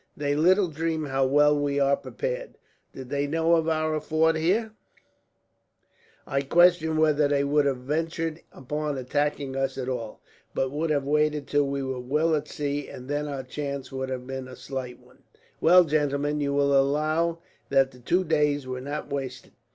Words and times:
They 0.17 0.33
little 0.35 0.67
dream 0.67 1.05
how 1.05 1.27
well 1.27 1.55
we 1.55 1.79
are 1.79 1.95
prepared. 1.95 2.57
Did 2.91 3.09
they 3.09 3.27
know 3.27 3.53
of 3.53 3.69
our 3.69 3.99
fort 3.99 4.35
here, 4.35 4.71
I 6.25 6.41
question 6.41 6.97
whether 6.97 7.27
they 7.27 7.43
would 7.43 7.67
have 7.67 7.77
ventured 7.77 8.41
upon 8.51 8.97
attacking 8.97 9.55
us 9.55 9.77
at 9.77 9.87
all, 9.87 10.23
but 10.55 10.71
would 10.71 10.89
have 10.89 11.05
waited 11.05 11.45
till 11.45 11.67
we 11.67 11.83
were 11.83 11.99
well 11.99 12.33
at 12.33 12.47
sea, 12.47 12.87
and 12.87 13.07
then 13.07 13.27
our 13.27 13.43
chance 13.43 13.91
would 13.91 14.09
have 14.09 14.25
been 14.25 14.47
a 14.47 14.55
slight 14.55 14.99
one. 14.99 15.21
"Well, 15.59 15.83
gentlemen, 15.83 16.41
you 16.41 16.51
will 16.51 16.75
allow 16.75 17.37
that 17.69 17.91
the 17.91 17.99
two 17.99 18.23
days 18.23 18.65
were 18.65 18.81
not 18.81 19.11
wasted. 19.13 19.51